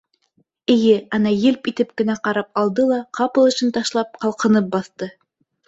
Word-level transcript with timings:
Эйе, 0.75 0.95
ана 1.17 1.33
«елп» 1.49 1.69
итеп 1.73 1.91
кенә 2.01 2.17
ҡарап 2.29 2.59
алды 2.63 2.87
ла, 2.93 2.99
ҡапыл 3.21 3.53
эшен 3.53 3.77
ташлап, 3.79 4.21
ҡалҡынып 4.27 4.77
баҫты. 4.77 5.15